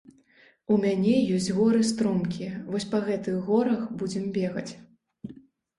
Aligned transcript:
У 0.75 0.77
мяне 0.85 1.13
ёсць 1.35 1.51
горы 1.57 1.81
стромкія, 1.91 2.51
вось 2.73 2.91
па 2.95 3.05
гэтых 3.11 3.35
горах 3.53 3.89
будзем 4.03 4.25
бегаць. 4.41 4.71